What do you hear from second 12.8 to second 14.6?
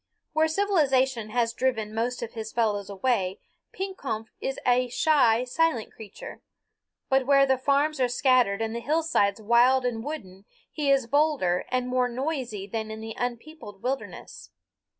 in the unpeopled wilderness.